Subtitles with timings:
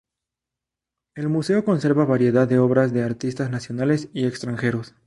[1.13, 4.95] El museo conserva variedad de obras de artistas nacionales y extranjeros.